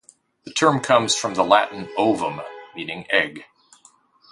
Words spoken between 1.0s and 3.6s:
from the Latin "ovum", meaning "egg".